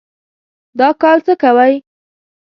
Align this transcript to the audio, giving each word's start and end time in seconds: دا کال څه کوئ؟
دا 0.79 0.89
کال 1.01 1.17
څه 1.25 1.33
کوئ؟ 1.41 1.73